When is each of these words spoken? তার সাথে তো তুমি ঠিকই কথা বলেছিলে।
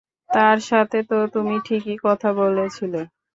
তার 0.29 0.57
সাথে 0.61 0.99
তো 1.03 1.17
তুমি 1.33 1.55
ঠিকই 1.65 1.97
কথা 2.03 2.29
বলেছিলে। 2.33 3.01